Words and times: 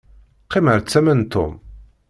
Qqim 0.45 0.67
ar 0.71 0.81
tama 0.91 1.13
n 1.19 1.21
Tom. 1.31 1.53